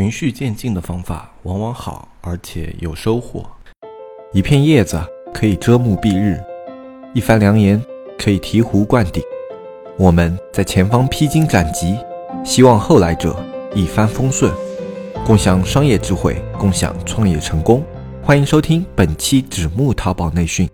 [0.00, 3.44] 循序渐进的方法往往好，而且有收获。
[4.32, 4.98] 一片叶子
[5.30, 6.42] 可以遮目蔽日，
[7.12, 7.78] 一番良言
[8.18, 9.22] 可以醍醐灌顶。
[9.98, 11.98] 我们在前方披荆斩棘，
[12.42, 13.36] 希望后来者
[13.74, 14.50] 一帆风顺，
[15.26, 17.84] 共享商业智慧，共享创业成功。
[18.22, 20.66] 欢迎收听本期纸木淘宝内训。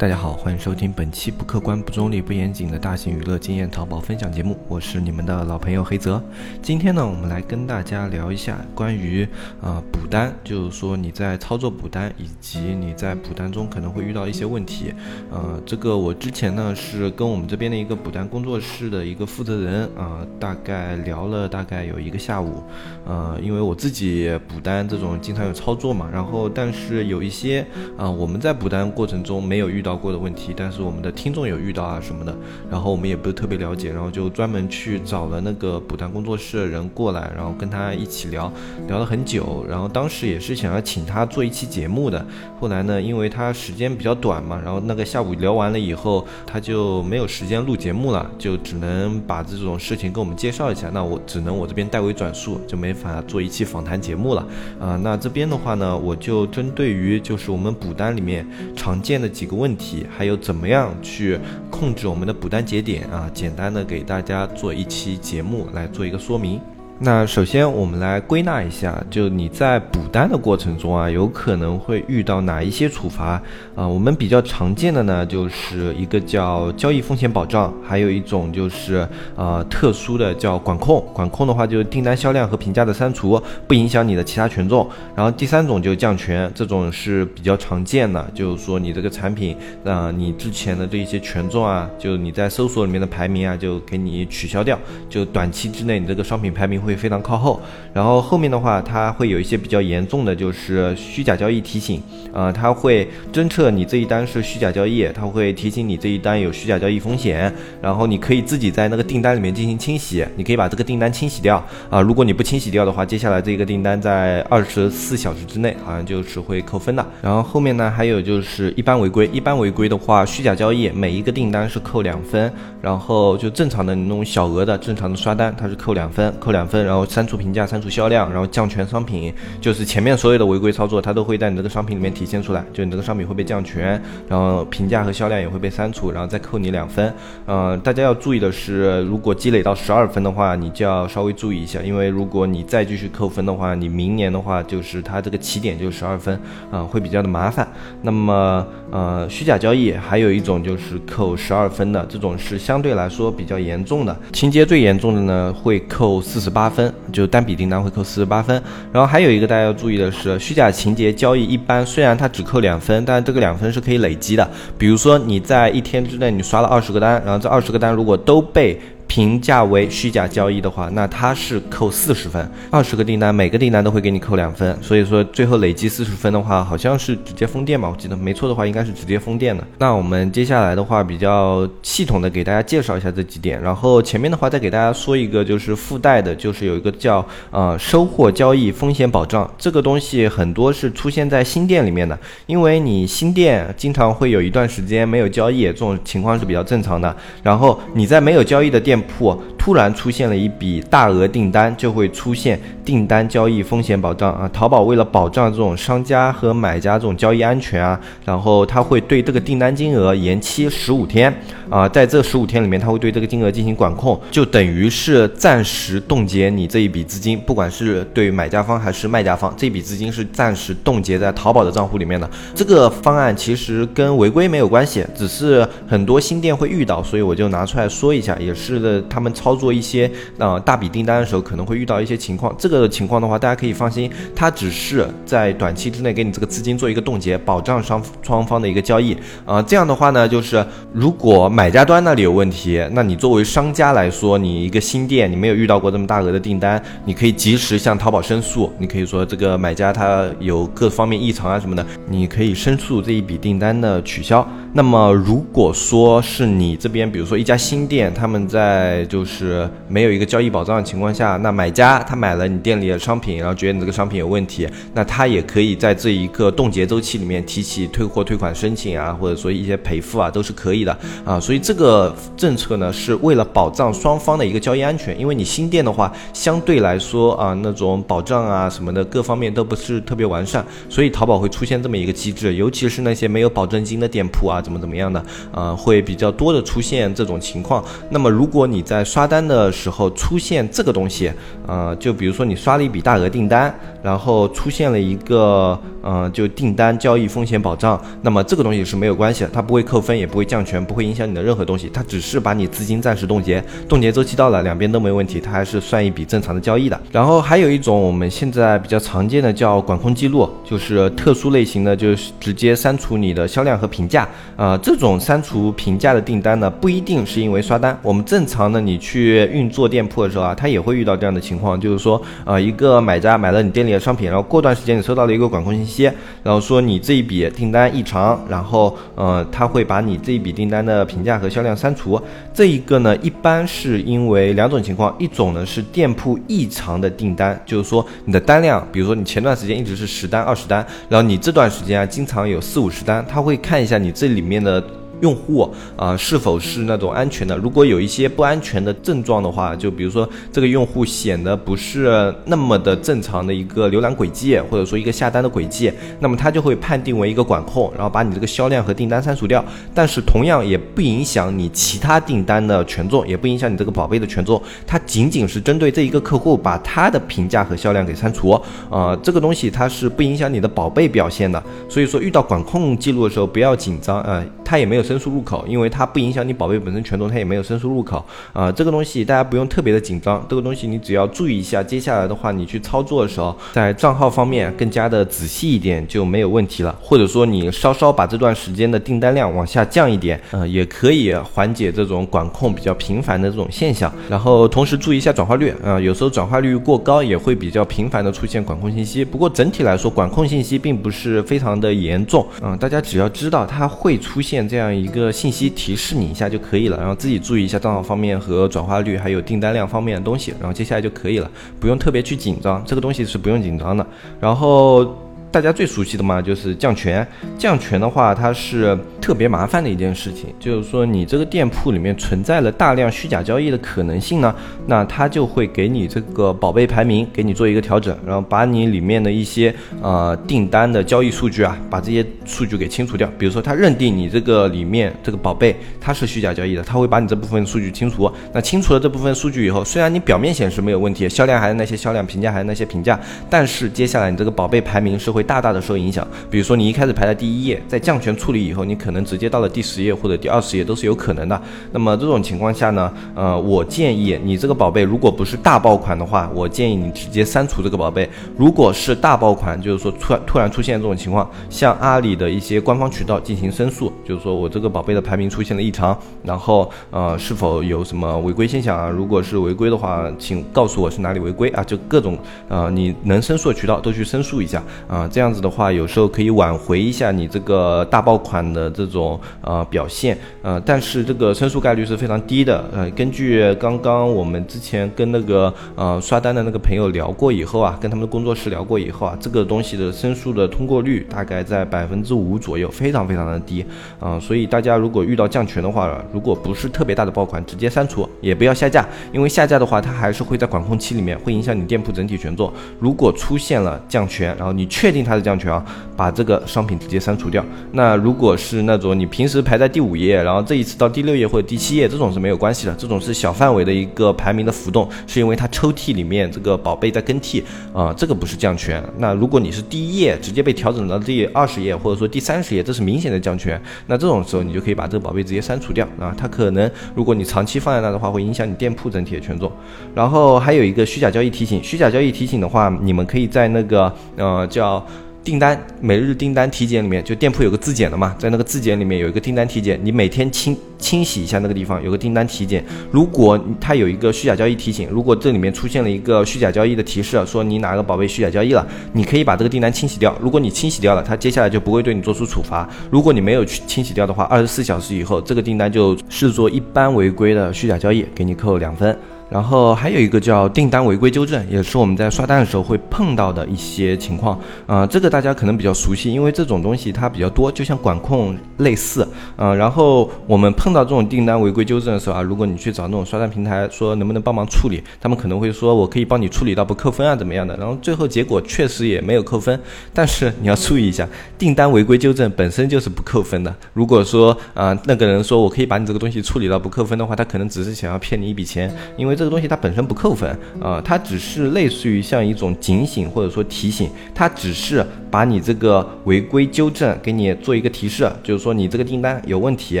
[0.02, 6.20] 大家好，欢迎收听本期不客观、不中立、不严谨的大型娱乐经验淘宝分享节目，我是你们的老朋友黑泽。
[6.60, 9.24] 今天呢，我们来跟大家聊一下关于
[9.60, 14.92] 啊补单，就是说你在操作补单以及你在补单中可能会遇到一些问题。
[15.30, 22.64] 呃，这个我之前呢是跟我们这边的一个补单工作室的一个负责人啊，大概聊了大概有一个下午。
[23.06, 27.64] 呃，因为我自己补单这种经常有操作嘛，然后但是有一些
[27.96, 29.91] 啊我们在补单过程中没有遇到。
[29.94, 30.22] 过的。
[30.22, 31.10] 问题，但是我们的。
[31.10, 32.32] 听众有遇到啊什么的，
[32.70, 36.66] 然后我们也不是特别了解，然后就专门去找了那个补单工作室的。
[36.66, 38.52] 人过来，然后跟他一起聊
[38.86, 42.24] 聊了很久，然后当时也是想要请他做一期节目的，
[42.60, 54.46] 后来呢，因为他时间比较短嘛，然后那个下午聊完了以后，他就没有时间录节目了，就只能把这种事情跟我们介绍一下，那我只能我这边代为转述，就没法做一期访谈节目了
[54.80, 54.96] 啊。
[55.02, 55.56] 那这边的。
[55.62, 59.32] 话呢，我就针对于就是我们补单里面常见的。
[59.32, 59.81] 几个问题。
[60.10, 61.38] 还有怎么样去
[61.70, 63.30] 控制我们的补单节点啊？
[63.34, 66.60] 简单的给大家做一期节目来做一个说明。
[66.98, 73.42] 那首先我们来归纳一下，就你在补单的过程中啊，有可能会遇到哪一些处罚
[73.74, 73.88] 啊？
[73.88, 79.04] 我们比较常见的呢，就是一个叫交易风险保障，还有一种就是
[79.34, 81.04] 呃特殊的叫管控。
[81.12, 84.88] 管控的话就是订单销量和评价的删除，不影响你的其他权重。
[85.16, 94.78] 然后第三种就降权，这种是比较常见的，就是说你这个产品啊，你之前的这一些权重啊，就你在搜索里面的排名啊，就给你取消掉，
[95.10, 96.91] 就短期之内你这个商品排名会。
[96.92, 97.60] 会非常靠后，
[97.94, 102.00] 然后后面的话，它会有一些比较严重的，就是虚假交易提醒，
[102.32, 117.04] 呃，它会侦测你这一单是虚假交易，它会提醒你这一单有虚假交易风险，然后你可以自己在那个订单里面进行清洗，你可以把这个订单清洗掉啊，如果你不清洗掉的话，接下来这个订单在二十四小时之内好像就是会扣分的。
[117.22, 126.71] 然后后面呢，还有就是一般违规，一般违规的话，虚假交易每一个订单是扣两分，然后就正常的那种小额的正常的刷单，它是扣两分，扣两分。
[126.72, 132.64] 分然后删除评价、删除销量，然后降权商品，就是前面所有的违规操作，它都会在你这个商品里面体现出来。
[132.72, 137.12] 就你这个商品会被降权，然后评价和销量也会被删除，然后再扣你两分。
[137.46, 146.40] 嗯，大家要注意的是，如果积累到十二分的话，你就要稍微注意一下，因为如果你再继续扣分的话，你明年的话就是它这个起点就是十二分，
[146.70, 147.68] 啊，会比较的麻烦。
[148.00, 156.61] 那么，呃，虚假交易还有一种就是扣十二分的，这种是相对来说比较严重的，情节最严重的呢会扣四十八。
[156.62, 158.62] 八分就单笔订单会扣四十八分，
[158.92, 164.48] 然后还有一个大家要注意的是，虚假情节交易一般虽然它只扣两分，但这个两分是可以累积的。
[164.78, 168.80] 比如说你在一天之内你刷了二十个单，然后这二十个单如果都被
[169.12, 172.50] 评价为虚假交易的话，那它是扣四十分。
[172.70, 177.90] 二十个订单，每个订单都会给你扣两分，所以说最后累计四十分的话，好像是直接封店吧？
[177.90, 179.62] 我记得没错的话，应该是直接封店的。
[179.76, 197.14] 那我们接下来的话，比较系统的给大家介绍一下这几点，然后前面的话再给大家说一个，就是附带的，就是有一个叫呃收货交易风险保障，这个东西很多是出现在新店里面的，因为你新店经常会有一段时间没有交易，这种情况是比较正常的。
[197.42, 199.01] 然后你在没有交易的店。
[199.02, 204.50] 铺突然出现了一笔大额订单，就会出现订单交易风险保障啊。
[204.52, 211.32] 淘宝为了保障这种商家和买家这种交易安全啊，然后他会对这个订单金额延期十五天
[211.70, 222.28] 啊，在这十五天里面，他会对这个金额进行管控，就等于是暂时冻结你这一笔资金，不管是对买家方还是卖家方，这笔资金是暂时冻结在淘宝的账户里面的。
[222.52, 228.72] 这个方案其实跟违规没有关系，只是很多新店会遇到，所以我就拿出来说一下，也是。
[229.08, 232.54] 他们操操作一些呃大笔订单的时候，可能会遇到一些情况。
[232.58, 239.14] 这个情况的话，大家可以放心，它只是在短期之内给你这个资金做一个冻结，保障双双方的一个交易。
[239.44, 248.72] 啊，这样的话呢，就是如果买家端那里有问题，那你作为商家来说，你一个新店，你没有遇到过这么大额的订单，你可以及时向淘宝申诉。
[248.78, 254.48] 你可以说这个买家他有各方面异常啊什么的，你可以申诉这一笔订单的取消。
[254.72, 271.40] 那么如果说是你这边，比如说一家新店，他们在就是是没有一个交易保障的情况下，那买家他买了你店里的商品，然后觉得你这个商品有问题，那他也可以在这一个冻结周期里面提起退货退款申请啊，或者说一些赔付啊，都是可以的啊。
[271.40, 287.82] 所以这个政策呢，是为了保障双方的一个交易安全，因为你新店的话，相对来说啊，那种保障啊什么的各方面都不是特别完善，所以淘宝会出现这么一个机制，尤其是那些没有保证金的店铺啊，怎么怎么样的，啊，会比较多的出现这种情况。
[288.10, 291.32] 那么如果你在刷单的时候出现这个东西，
[291.66, 307.00] 呃，就比如说你刷了一笔大额订单，然后出现了一个，呃，就订单交易风险保障，那么这个东西是没有关系的，它不会扣分，也不会降权，不会影响你的任何东西，它只是把你资金暂时冻结，冻结周期到了，两边都没问题，它还是算一笔正常的交易的。
[307.10, 326.10] 然后还有一种我们现在比较常见的叫管控记录，就是特殊类型的，就是直接删除你的销量和评价，啊，这种删除评价的订单呢，不一定是因为刷单，我们正常的你去去运作店铺的时候啊，他也会遇到这样的情况，就是说，呃，一个买家买了你店里的商品，然后过段时间你收到了一个管控信息，
[326.42, 332.20] 然后说你这一笔订单异常，然后，呃，他会把你这一笔订单的评价和销量删除。
[332.52, 344.82] 这一个呢，一般是因为两种情况，一种呢是店铺异常的订单，就是说你的单量，比如说你前段时间一直是十单、二十单，然后你这段时间啊经常有四五十单，他会看一下你这里面的。
[345.22, 347.56] 用户啊，是否是那种安全的？
[347.56, 359.64] 如果有一些不安全的症状的话，就比如说这个用户显得不是那么的正常的一个浏览轨迹，或者说一个下单的轨迹，那么他就会判定为一个管控，然后把你这个销量和订单删除掉。
[359.94, 364.60] 但是同样也不影响你其他订单的权重，也不影响你这个宝贝的权重。
[364.84, 368.50] 它仅仅是针对这一个客户，把他的评价和销量给删除。
[368.90, 371.62] 啊，这个东西它是不影响你的宝贝表现的。
[371.88, 375.02] 所以说遇到管控记录的时候不要紧张啊，它也没有。
[375.02, 378.70] 申诉入口，因为它不影响你宝贝本身权重，它也没有申诉入口啊。
[378.70, 381.82] 这个东西大家不用特别的紧张，这个东西你只要注意一下。
[381.82, 386.96] 接下来的话，你去操作的时候，在账号方面更加的仔细一点就没有问题了。
[387.02, 394.10] 或者说你稍稍把这段时间的订单量往下降一点，呃，也可以缓解这种管控比较频繁的这种现象。
[394.30, 399.24] 然后同时注意一下转化率啊，有时候转化率过高也会比较频繁的出现管控信息。
[399.24, 404.94] 不过整体来说，管控信息并不是非常的严重嗯，大家只要知道它会出现这样。
[404.94, 411.50] 一个信息提示你一下就可以了，然后自己注意一下账号方面和转化率，还有订单量方面的东西，然后接下来就可以了，
[411.80, 414.06] 不用特别去紧张，这个东西是不用紧张的。
[414.40, 415.16] 然后。
[415.52, 417.24] 大家最熟悉的嘛，就是降权。
[417.58, 420.46] 降权的话，它是特别麻烦的一件事情。
[420.58, 424.54] 就是说，你这个店铺里面存在了大量虚假交易的可能性呢，
[424.86, 433.30] 那它就会给你这个宝贝排名给你做一个调整，然后把你里面的一些呃订单的交易数据啊，把这些数据给清除掉。
[433.38, 438.32] 比如说，它认定你这个里面这个宝贝它是虚假交易的，它会把你这部分数据清除。
[438.54, 443.20] 那清除了这部分数据以后，虽然你表面显示没有问题，销量还是那些销量，评价还是那些评价，
[443.50, 445.41] 但是接下来你这个宝贝排名是会。
[445.42, 451.60] 大大的受影响，比如说你一开始排在第一页，在降权处理以后，你可能直接到了第十页或者第二十页都是有可能的。
[451.92, 458.28] 那么这种情况下呢，呃，我建议你这个宝贝如果不是大爆款的话，我建议你直接删除这个宝贝。
[458.56, 469.08] 如果是大爆款，就是说突然突然出现这种情况，向阿里的一些官方渠道进行申诉，就是说我这个宝贝的排名出现了异常，然后呃是否有什么违规现象啊？
[469.08, 471.82] 如果是违规的话，请告诉我是哪里违规啊？
[471.84, 475.26] 就各种呃你能申诉的渠道都去申诉一下啊。
[475.32, 482.84] 这样子的话，有时候可以挽回一下你这个大爆款的这种呃表现，呃，但是这个申诉概率是非常低的。
[482.92, 493.82] 呃，根据刚刚我们之前跟那个呃刷单的那个朋友聊过以后啊，跟他们的工作室聊过以后啊，这个东西的申诉的通过率大概在百分之五左右，非常非常的低。
[494.20, 502.70] 啊，所以大家如果遇到降权的话，如果不是特别大的爆款，直接删除，也不要下架，因为下架的话，它还是会在管控期里面，会影响你店铺整体权重。
[503.00, 505.21] 如果出现了降权，然后你确定。
[505.24, 505.84] 它的降权啊，
[506.16, 507.64] 把这个商品直接删除掉。
[507.92, 512.94] 那如果是那种你平时排在第五页，然后这一次到第六页或者第七页，这种是没有关系的。
[512.94, 517.62] 这种是小范围的一个排名的浮动，是因为它抽屉里面这个宝贝在更替
[517.92, 519.02] 啊，这个不是降权。
[519.18, 523.80] 那如果你是第一页直接被调整到第二十页或者说第三十页，这是明显的降权。
[524.06, 526.34] 那这种时候你就可以把这个宝贝直接删除掉啊。
[526.36, 529.70] 它可能如果你长期放在那的话，会影响你店铺整体的权重。
[530.14, 535.04] 然后还有一个虚假交易提醒，虚假交易提醒的话，你们可以在那个呃叫。
[535.44, 542.84] 订单每日订单体检里面，就店铺有个自检的嘛，在那个自检里面有一个订单体检，你每天清清洗一下那个地方，有个订单体检。
[543.10, 550.36] 如果它有一个虚假交易提醒，如果这里面出现了一个虚假交易的提示，说你哪个宝贝虚假交易了，你可以把这个订单清洗掉。
[550.40, 552.88] 如果你清洗掉了，它接下来就不会对你做出处罚。
[553.10, 559.18] 如果你没有去清洗掉的话，二十四小时以后这个订单就视作一般违规的虚假交易，给你扣两分。
[559.52, 564.58] 然后还有一个叫订单违规纠正，也是我们在刷单的时候会碰到的一些情况。
[564.86, 569.28] 啊，这个大家可能比较熟悉，因为这种东西它比较多，就像管控类似。
[569.56, 577.76] 嗯，然后我们碰到这种订单违规纠正的时候啊，如果你去找那种刷单平台说能不能帮忙处理，他们可能会说我可以帮你处理到不扣分啊怎么样的。
[577.76, 579.78] 然后最后结果确实也没有扣分，
[580.14, 581.28] 但是你要注意一下，
[581.58, 583.74] 订单违规纠正本身就是不扣分的。
[583.92, 590.48] 如果说啊那个人说我可以把你这个东西处理到不扣分的话，他可能只是想要骗你一笔钱，因为这个东西它本身不扣分
[590.80, 600.00] 啊，它只是类似于像一种警醒或者说提醒，它只是把你这个违规纠正给你做一个提示，就是说你这个订单有问题，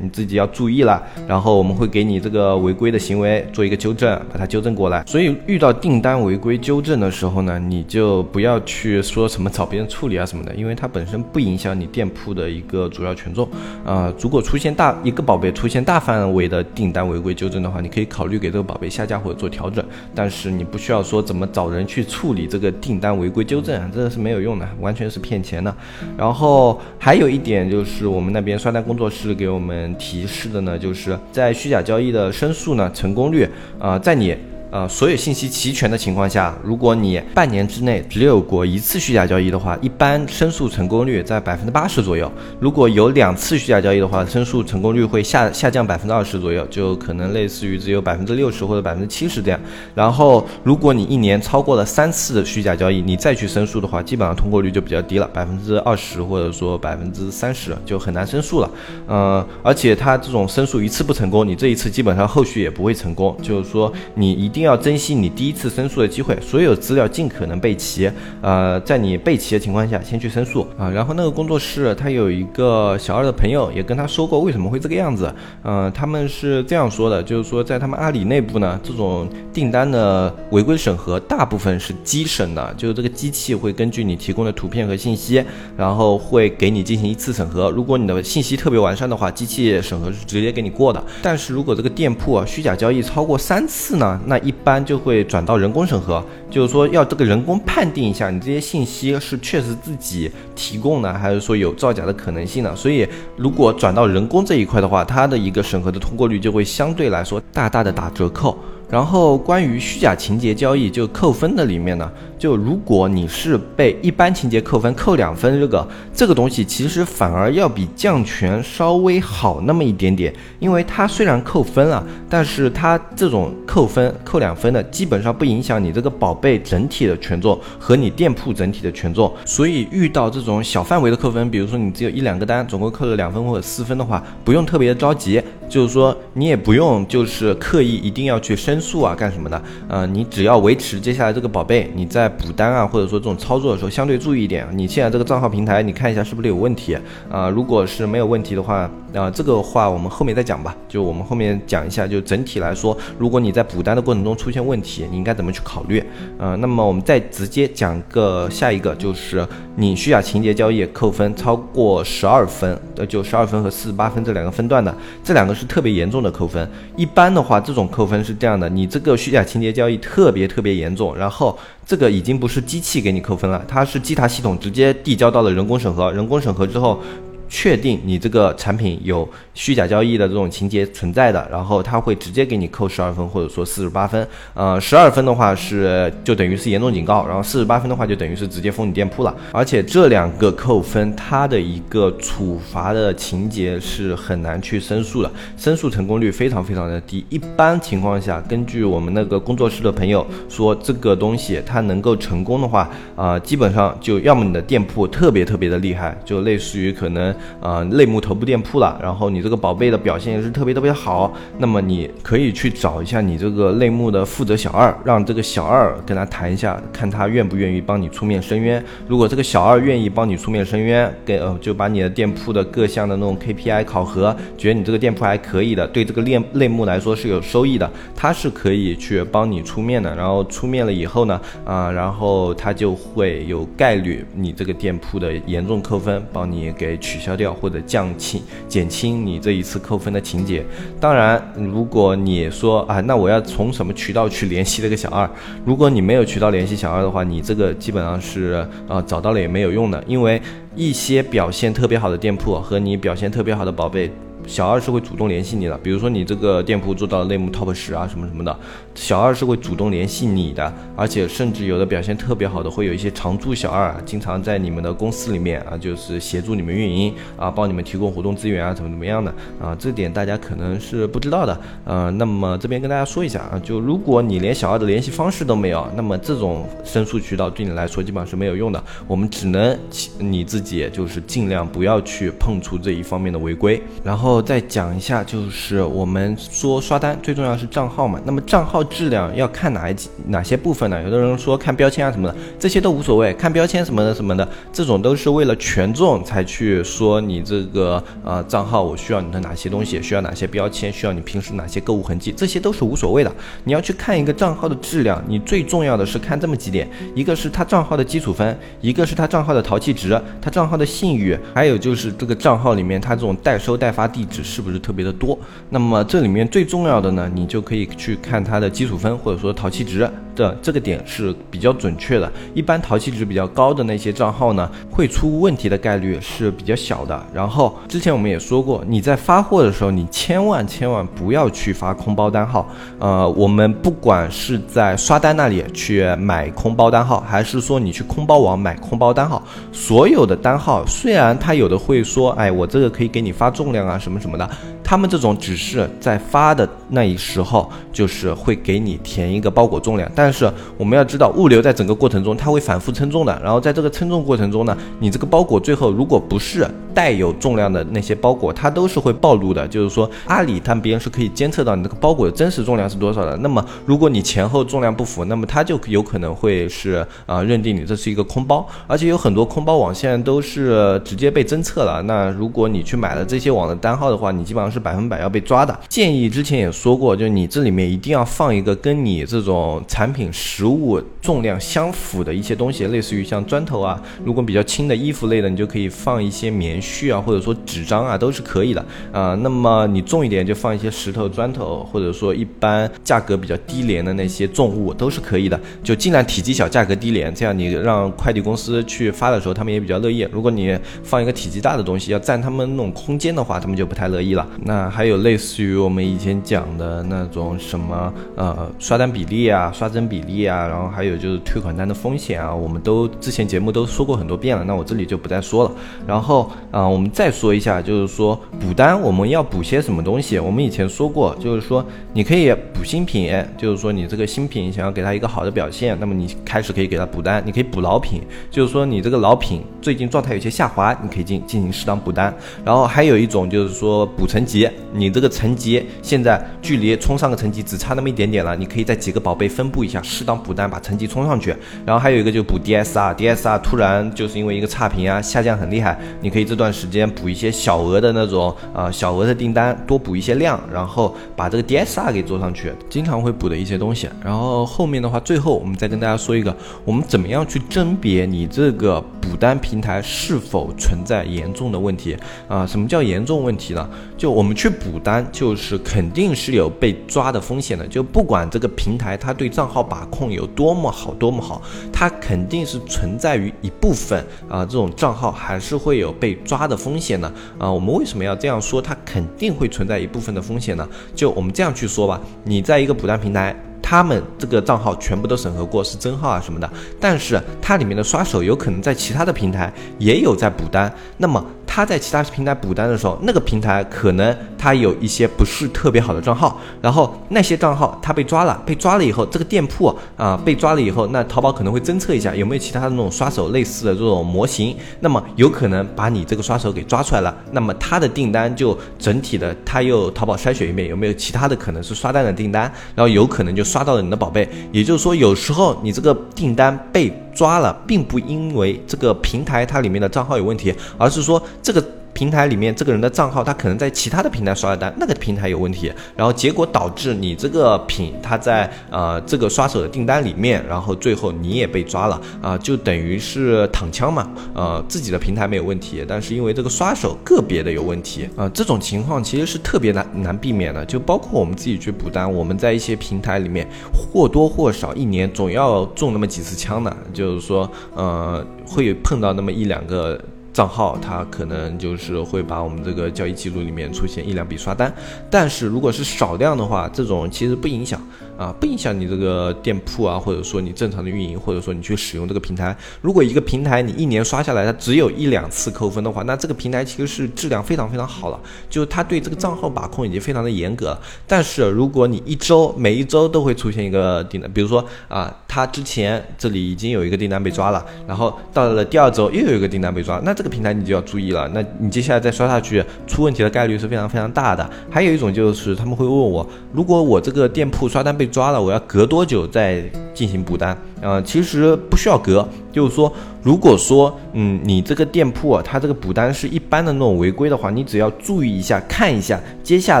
[0.00, 1.02] 你自己要注意了。
[1.26, 5.02] 然后我们会给你这个违规的行为做一个纠正，把它纠正过来。
[5.08, 13.48] 所以遇到订单违规纠正的时候呢，你就不要去说什么找别人处理啊什么的，因为它本身不影响你店铺的一个主要权重
[13.84, 14.12] 啊。
[14.20, 25.74] 如果出现大一个宝贝出现大范围的订单违规纠正的话，你可以考虑给这个宝贝下架或者做调整，但是你不需要说怎么找人去处理这个订单违规纠正，这个是没有用的，完全是骗钱的。
[26.16, 34.36] 然后还有一点就是我们那边刷单工作室给我们提示的呢，就是在虚假交易的申诉呢成功率啊，在你。
[34.76, 42.30] 呃，所有信息齐全的情况下，如果你半年之内只有过一次虚假交易的话，一般申诉成功率在百分之八十左右。
[42.60, 49.58] 如果有两次虚假交易的话，申诉成功率会下下降百分之二十左右，就可能类似于只有百分之六十或者百分之七十这样。
[49.94, 58.70] 然后，如果你一年超过了三次虚假交易，你再去申诉的话，基本上通过率就比较低了，百分之二十或者说百分之三十就很难申诉了。
[59.08, 64.36] 嗯，而且它这种申诉一次不成功，你这一次基本上后续也不会成功，就是说你。
[64.36, 68.10] 一定要珍惜你第一次申诉的机会，所有资料尽可能备齐。
[68.42, 70.90] 呃，在你备齐的情况下，先去申诉啊。
[70.90, 75.32] 然后那个工作室他有一个小二的朋友也跟他说过为什么会这个样子。
[75.62, 85.42] 嗯，他们是这样说的，就是说在他们阿里内部呢，这种订单的违规审核大部分是机审的，就是这个机器会根据你提供的图片和信息，
[85.76, 87.70] 然后会给你进行一次审核。
[87.70, 91.02] 如果你的信息特别完善的话，机器审核是直接给你过的。
[91.22, 102.74] 但是如果这个店铺啊虚假交易超过三次呢，那一般就会转到人工审核，就是说要这个人工判定一下你这些信息是确实自己提供的，还是说有造假的可能性呢？
[102.76, 108.56] 所以如果转到人工这一块的话，它的一个审核的通过率就会相对来说大大的打折扣。
[108.88, 112.10] 然后关于虚假情节交易就扣分的里面呢。
[112.38, 142.26] 就如果你是被一般情节扣分扣两分，这个这个东西其实反而要比降权稍微好那么一点点，因为它虽然扣分了，但是它这种扣分扣两分的基本上不影响你这个宝贝整体的权重和你店铺整体的权重，所以遇到这种小范围的扣分，比如说你只有一两个单，总共扣了两分或者四分的话，不用特别着急，就是说你也不用就是刻意一定要去申诉啊干什么的，呃，你只要维持接下来这个宝贝你在。
[142.36, 144.66] 补单啊，或者说这种操作的时候，相对注意一点。
[144.72, 146.94] 你现在这个账号平台，你看一下是不是有问题
[147.30, 147.48] 啊？
[147.48, 150.76] 如果是没有问题的话，啊，这个话我们后面再讲吧。
[150.88, 156.02] 就我们后面讲一下，就整体来说，如果你在补单的过程中出现问题，你应该怎么去考虑？
[156.38, 159.46] 呃，那么我们再直接讲个下一个，就是
[159.76, 164.94] 你虚假情节交易扣分超过十二分，呃，就十二分和四十八分这两个分段的，
[165.24, 166.68] 这两个是特别严重的扣分。
[166.96, 171.58] 一般的话，这种扣分是这样的：你这个虚假情节交易特别特别严重，然后。
[171.88, 177.00] 这个已经不是机器给你扣分了，它是机塔系统直接递交到了人工审核，人工审核之后。
[177.48, 184.26] 确定你这个产品有虚假交易的这种情节存在的，然后他会直接给你扣十二分，或者说四十八分。
[184.54, 189.34] 呃，十二分的话是就等于是严重警告，然后四十八分的话就等于是直接封你店铺了。
[189.52, 197.24] 而且这两个扣分，它的一个处罚的情节是很难去申诉的，申诉成功率非常非常的低。
[197.28, 207.35] 一般情况下，根据我们那个工作室的朋友说，这个东西它能够成功的话，啊，基本上就要么你的店铺特别特别的厉害，就类似于可能。
[207.60, 218.82] 呃，类目头部店铺了，然后你这个宝贝的表现也是特别特别好，那么你可以去找一下你这个类目的负责小二，让这个小二跟他谈一下，看他愿不愿意帮你出面申冤。
[219.08, 230.14] 如果这个小二愿意帮你出面申冤，给呃就把你的店铺的各项的那种 KPI 考核，觉得你这个店铺还可以的，对这个类类目来说是有收益的，他是可以去帮你出面的。
[230.14, 237.25] 然后出面了以后呢，啊，然后他就会有概率你这个店铺的严重扣分，帮你给取消。
[237.26, 240.64] 消掉或者降轻减轻你这一次扣分的情节。
[241.00, 245.28] 当然，如果你说啊，那我要从什么渠道去联系这个小二？
[245.64, 250.40] 如果你没有渠道联系小二的话，你这个基本上是呃找到了也没有用的，因为
[250.76, 254.08] 一些表现特别好的店铺和你表现特别好的宝贝。
[254.46, 255.76] 小二是会主动联系你的。
[255.78, 258.56] 比如说你这个店铺做到类目 top 十啊什么什么的，
[258.94, 271.60] 小二是会主动联系你的，而且甚至有的表现特别好的，会有一些常驻小二，经常在你们的公司里面啊，就是协助你们运营啊，帮你们提供活动资源啊，怎么怎么样的啊，这点大家可能是不知道的。
[271.84, 278.82] 呃，那么这边跟大家说一下啊，就如果你连小二的联系方式都没有，那么这种申诉渠道对你来说基本上是没有用的。
[279.06, 279.76] 我们只能
[280.18, 283.82] 你自己就是尽量不要去碰触这一方面的违规。
[284.02, 288.20] 然后再讲一下，就是我们说刷单最重要是账号嘛。
[288.24, 291.02] 那么账号质量要看哪一几哪些部分呢？
[291.02, 293.32] 有的人说看标签啊什么的，这些都无所谓。
[293.34, 303.32] 看标签什么的什么的，这种都是为了权重才去说你这个呃账号我需要你的哪些东西，需要哪些标签，需要你平时哪些购物痕迹，这些都是无所谓的。
[303.64, 315.38] 你要去看一个账号的质量，你最重要的是看这么几点：一个是他账号的基础分，一个是他账号的淘气值，他账号的信誉，还有就是这个账号里面他这种代收代发地址是不是特别的多。
[315.70, 320.08] 那么这里面最重要的呢，你就可以去看它的基础分或者说淘气值。
[320.36, 327.20] 的这个点是比较准确的，一般淘气值比较高的那些账号呢，会出问题的概率是比较小的。
[327.34, 332.68] 然后之前我们也说过，你在发货的时候，你千万千万不要去发空包单号。
[332.98, 344.48] 呃，我们不管是在刷单那里去买空包单号，还是说你去空包网买空包单号，所有的单号虽然他有的会说，哎，我这个可以给你发重量啊什么什么的。
[344.86, 356.64] 他们这种只是在发的那一时候，就是会给你填一个包裹重量，但是我们要知道，物流在整个过程中它会反复称重的，然后在这个称重过程中呢，你这个包裹最后如果不是
[356.94, 359.66] 带有重量的那些包裹，它都是会暴露的。
[359.66, 363.36] 就是说，阿里他们别人是可以监测到你这个包裹的真实重量是多少的。
[363.38, 372.00] 那么，如果你前后重量不符，那么它就有可能会是啊认定你这是一个空包，而且有很多空包网现在都是直接被侦测了。
[372.02, 374.75] 那如果你去买了这些网的单号的话，你基本上是。
[374.76, 375.78] 是百分百要被抓的。
[375.88, 389.34] 建议之前也说过，就你这里面一定要放一个跟你这种产品实物重量相符的一些东西，类似于像砖头啊，如果比较轻的衣服类的，你就可以放一些棉絮啊，或者说纸张啊，都是可以的啊。
[389.42, 400.26] 那么你重一点就放一些石头、砖头，或者说一般价格比较低廉的那些重物都是可以的，就尽量体积小、价格低廉，这样你让快递公司去发的时候，他们也比较乐意。
[400.30, 404.46] 如果你放一个体积大的东西，要占他们那种空间的话，他们就不太乐意了。
[404.66, 415.70] 那还有类似于我们以前讲的那种什么呃刷单比例啊、刷增比例啊，然后还有就是退款单的风险啊，我们都之前节目都说过很多遍了，那我这里就不再说了。
[416.04, 420.36] 然后啊，我们再说一下，就是说补单我们要补些什么东西？
[420.40, 427.40] 我们以前说过，就是说你可以补新品，就是说你这个新品想要给它一个好的表现，那么你开始可以给它补单。
[427.46, 432.34] 你可以补老品，就是说你这个老品最近状态有些下滑，你可以进进行适当补单。
[432.64, 434.55] 然后还有一种就是说补层级。
[434.56, 441.54] 级你这个层级现在距离冲上个层级只差那么一点点了，你可以在几个宝贝分布一下，适当补单把层级冲上去。
[441.84, 454.08] 然后还有一个就补 DSR，DSR 突然就是因为一个差评啊下降很厉害，你可以这段时间补一些小额的那种啊小额的订单，多补一些量，然后把这个 DSR 给做上去，经常会补的一些东西。
[454.24, 462.16] 然后后面的话，最后我们再跟大家说一个，我们怎么样去甄别你这个补单平台是否存在严重的问题
[462.48, 462.66] 啊？
[462.66, 463.88] 什么叫严重问题呢？
[464.16, 467.84] 就我我们去补单，就是肯定是有被抓的风险的。
[467.88, 471.60] 就不管这个平台它对账号把控有多么好，多么好，
[471.92, 477.26] 它肯定是存在于一部分啊，这种账号还是会有被抓的风险的
[477.58, 477.68] 啊。
[477.68, 478.80] 我们为什么要这样说？
[478.80, 480.88] 它肯定会存在一部分的风险呢？
[481.12, 483.60] 就我们这样去说吧，你在一个补单平台。
[483.88, 486.68] 他们这个账号全部都审核过是真号啊什么的，
[486.98, 494.36] 但是它里面的刷手有可能在其他的平台也有在补单，那么他在其他平台补单的时候，那个平台可能
[494.66, 512.62] 他有一些不是特别好的账号，然后那些账号他被抓了，被抓了以后，这个店铺啊被抓了以后，那淘宝可能会侦测一下有没有其他的那种刷手类似的这种模型，那么有可能把你这个刷手给抓出来了，那么他的订单就整体的他又淘宝筛选一遍有没有其他的可能是刷单的订单，
[512.96, 513.62] 然后有可能就。
[513.62, 521.84] 刷到了你的宝贝，也就是说，有时候你这个订单被抓了，并不因为这个平台它里面的账号有问题，而是说这个。
[522.16, 550.18] 平台里面这个人的账号，他可能在其他的平台刷的单，那个平台有问题，然后结果导致你这个品他在呃这个刷手的订单里面，然后最后你也被抓了啊，就等于是躺枪嘛，呃自己的平台没有问题，但是因为这个刷手个别的有问题啊，这种情况其实是特别难难避免的，就包括我们自己去补单，我们在一些平台里面或多或少一年总要中那么几次枪的，就是说呃会碰到那么一两个。
[550.56, 554.90] 账号，它可能就是会把我们这个交易记录里面出现一两笔刷单。
[555.30, 558.00] 但是如果是少量的话，这种其实不影响
[558.36, 562.76] 啊，不影响你这个店铺啊，或者说你正常的运营，或者说你去使用这个平台。
[563.00, 570.96] 如果一个平台你一年刷下来它只有一两次扣分的话，那这个平台其实是质量非常非常好了，就是它对这个账号把控已经非常的严格。
[571.26, 584.68] 但是如果你一周每一周都会出现一个订单，比如说啊，它之前这里已经有一个订单被抓了，然后到了第二周又有一个订单被抓，那这个平台你就要注意了，那你接下来再刷下去出问题的概率是非常非常大的。
[584.90, 590.76] 还有一种就是他们会问我，如果我这个店铺刷单被抓了，我要隔多久再进行补单？
[591.00, 593.12] 呃，其实不需要隔，就是说。
[593.42, 600.00] 如果说，嗯，你这个店铺，它这个补单是一般的那种违规的话，你只要注意一下，看一下接下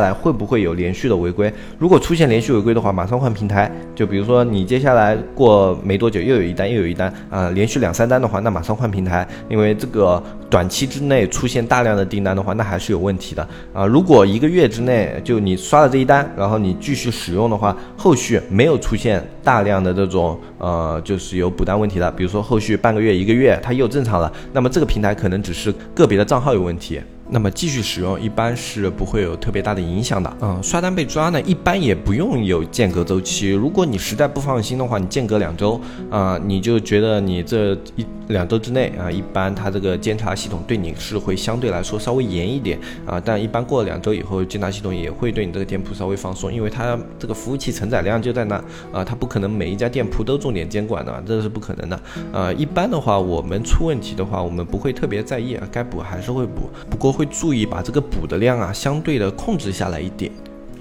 [0.00, 1.52] 来会不会有连续的违规。
[1.78, 3.70] 如果出现连续违规的话，马上换平台。
[3.94, 13.86] 就比如说你接下来过没多久又有一单又有一单啊，连续两三单的话，那马上换平台，因为这个短期之内出现大量的订单的话，那还是有问题的啊。
[13.86, 23.36] 如果一个月之内就你刷了这一单，然后你继续使用的话，后续没有出现大量的这种呃，就是有补单问题了，比如说后续半个月一个。
[23.36, 26.98] 月它又正常了，那么这个平台可能只是个别的账号有问题。
[27.28, 30.36] 那么继续使用一般是不会有特别大的影响的。
[30.40, 33.50] 嗯，刷单被抓呢，一般也不用有间隔周期。
[33.50, 43.20] 如果你实在不放心的话，你间隔两周啊，你就觉得你这一两周之内啊，一般它这个监察系统对你是会相对来说稍微严一点啊。
[43.24, 48.54] 但一般过了两周以后，监察系统也会对你这个店铺稍微放松，因为它这个服务器承载量就在那
[48.92, 52.00] 啊，它不可能每一家店铺都重点监管的，这是不可能的。
[52.32, 57.15] 呃，一般的话，我们出问题的话，我们不会特别在意啊，该补还是会补，不过。
[57.16, 60.30] 会注意把这个补的量啊，相对的控制下来一点。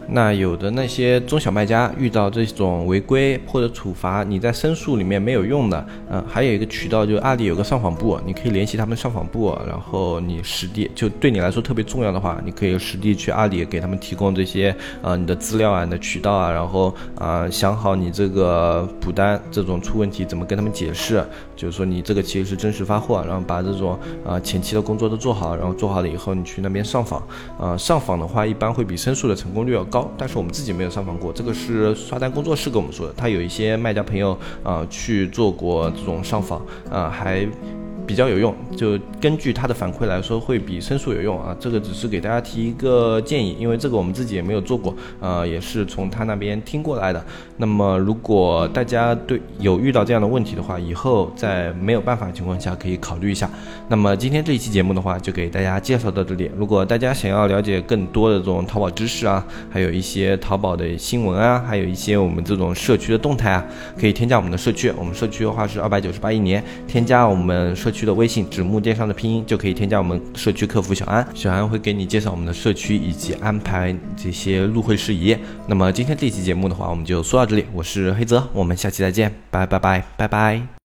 [0.07, 21.23] 那有的那些中小卖家遇到这种违规或者处罚，你在申诉里面没有用的，嗯，还有一个渠道就是阿里有个上访部，你可以联系他们上访部，然后你实地就对你来说特别重要的话，你可以实地去阿里给他们提供这些呃你的资料啊、你的渠道啊，然后啊想好你这个补单这种出问题怎么跟他们解释，
[21.55, 27.21] 就是说你这个其实是真实发货，然后把这种啊前期的工作都做好，然后做好了以后你去那边上访，
[27.59, 29.94] 啊上访的话一般会比申诉的成功率要高。
[29.95, 36.59] 高，但是我们自己没有上访过，这个是刷单工作室跟我们说的，他有一些卖家朋友啊去做过这种上访
[36.91, 37.47] 啊，还。
[38.05, 41.55] 比较有用，就根据他的反馈来说，会比申诉有用啊。
[41.59, 47.25] 这个只是给大家提一个建议，因为这个我们自己也没有做过，呃，也是从他那边听过来的。
[47.57, 53.49] 那么，如果大家对有遇到这样的问题的话，以后在没有办法的情况下，可以考虑一下。
[53.87, 56.51] 那么今天这一期节目的话，就给大家介绍到这里。
[56.55, 63.65] 如果大家想要了解更多的这种淘宝知识啊，还有一些淘宝的新闻啊，还有一些我们这种社区的动态啊，
[63.99, 64.93] 可以添加我们的社区。
[64.95, 67.91] 我们社区的话是二百九十八一年，添加我们社。
[67.95, 75.37] 区的微信，指木电商的拼音就可以添加我们社区客服小安，小安会给你介绍我们的社区以及安排这些入会事宜。
[75.67, 80.67] 那么今天这期节目的话，我们就说到这里，我是黑泽，我们下期再见，拜拜拜拜拜。